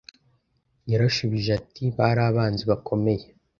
Yarashubije 0.91 1.49
ati 1.59 1.83
Bari 1.97 2.21
abanzi 2.29 2.63
bakomeye 2.71 3.25